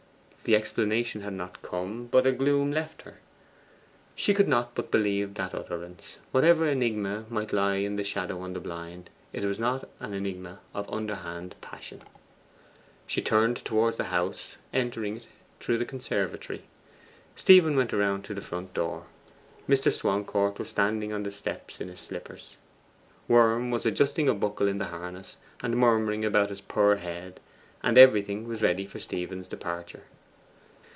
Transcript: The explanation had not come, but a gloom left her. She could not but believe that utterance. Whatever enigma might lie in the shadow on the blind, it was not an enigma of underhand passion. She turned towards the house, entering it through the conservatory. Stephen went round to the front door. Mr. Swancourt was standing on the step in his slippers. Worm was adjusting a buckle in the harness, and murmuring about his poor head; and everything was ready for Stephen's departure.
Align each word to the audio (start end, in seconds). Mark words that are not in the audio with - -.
The 0.43 0.55
explanation 0.55 1.21
had 1.21 1.33
not 1.33 1.61
come, 1.61 2.07
but 2.07 2.25
a 2.25 2.31
gloom 2.31 2.71
left 2.71 3.03
her. 3.03 3.19
She 4.15 4.33
could 4.33 4.47
not 4.47 4.73
but 4.73 4.89
believe 4.89 5.35
that 5.35 5.53
utterance. 5.53 6.17
Whatever 6.31 6.65
enigma 6.65 7.25
might 7.29 7.53
lie 7.53 7.75
in 7.75 7.95
the 7.95 8.03
shadow 8.03 8.41
on 8.41 8.53
the 8.53 8.59
blind, 8.59 9.11
it 9.31 9.45
was 9.45 9.59
not 9.59 9.87
an 9.99 10.15
enigma 10.15 10.59
of 10.73 10.89
underhand 10.91 11.55
passion. 11.61 12.01
She 13.05 13.21
turned 13.21 13.57
towards 13.63 13.97
the 13.97 14.05
house, 14.05 14.57
entering 14.73 15.17
it 15.17 15.27
through 15.59 15.77
the 15.77 15.85
conservatory. 15.85 16.63
Stephen 17.35 17.75
went 17.77 17.93
round 17.93 18.25
to 18.25 18.33
the 18.33 18.41
front 18.41 18.73
door. 18.73 19.05
Mr. 19.69 19.93
Swancourt 19.93 20.57
was 20.57 20.69
standing 20.69 21.13
on 21.13 21.21
the 21.21 21.31
step 21.31 21.69
in 21.79 21.87
his 21.87 21.99
slippers. 21.99 22.57
Worm 23.27 23.69
was 23.69 23.85
adjusting 23.85 24.27
a 24.27 24.33
buckle 24.33 24.67
in 24.67 24.79
the 24.79 24.85
harness, 24.85 25.37
and 25.61 25.77
murmuring 25.77 26.25
about 26.25 26.49
his 26.49 26.61
poor 26.61 26.95
head; 26.95 27.39
and 27.83 27.95
everything 27.95 28.47
was 28.47 28.63
ready 28.63 28.87
for 28.87 28.97
Stephen's 28.97 29.47
departure. 29.47 30.05